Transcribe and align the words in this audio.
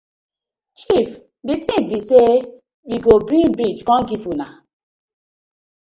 Chief 0.79 1.09
di 1.45 1.55
tin 1.63 1.83
bi 1.89 1.99
say 2.09 2.29
we 2.87 2.95
go 3.05 3.13
bring 3.27 3.47
bridge 3.55 3.81
kom 3.87 4.01
giv 4.09 4.23
una. 4.33 4.47